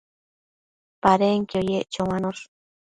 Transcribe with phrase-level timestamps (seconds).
[1.01, 2.43] Padenquio yec choanosh